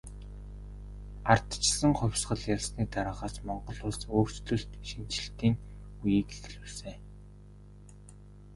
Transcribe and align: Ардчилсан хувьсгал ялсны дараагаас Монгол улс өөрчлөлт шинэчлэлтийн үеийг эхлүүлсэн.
Ардчилсан 1.31 1.91
хувьсгал 1.97 2.41
ялсны 2.55 2.83
дараагаас 2.93 3.35
Монгол 3.47 3.79
улс 3.87 4.01
өөрчлөлт 4.15 4.71
шинэчлэлтийн 4.87 5.55
үеийг 6.03 6.29
эхлүүлсэн. 6.37 6.97